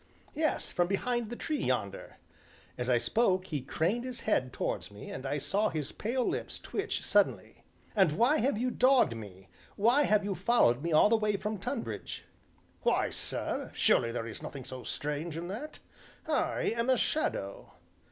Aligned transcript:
"Yes, 0.33 0.71
from 0.71 0.87
behind 0.87 1.29
the 1.29 1.35
tree, 1.35 1.63
yonder." 1.63 2.17
As 2.75 2.89
I 2.89 2.97
spoke, 2.97 3.45
he 3.45 3.61
craned 3.61 4.03
his 4.03 4.21
head 4.21 4.51
towards 4.51 4.89
me, 4.89 5.11
and 5.11 5.27
I 5.27 5.37
saw 5.37 5.69
his 5.69 5.91
pale 5.91 6.25
lips 6.27 6.57
twitch 6.59 7.05
suddenly. 7.05 7.63
"And 7.95 8.13
why 8.13 8.39
have 8.39 8.57
you 8.57 8.71
dogged 8.71 9.15
me; 9.15 9.47
why 9.75 10.05
have 10.05 10.23
you 10.23 10.33
followed 10.33 10.81
me 10.81 10.91
all 10.91 11.09
the 11.09 11.15
way 11.17 11.37
from 11.37 11.59
Tonbridge?" 11.59 12.23
"Why, 12.81 13.11
sir, 13.11 13.69
surely 13.75 14.11
there 14.11 14.25
is 14.25 14.41
nothing 14.41 14.65
so 14.65 14.83
strange 14.83 15.37
in 15.37 15.49
that. 15.49 15.77
I 16.27 16.73
am 16.75 16.89
a 16.89 16.97
shadow." 16.97 17.73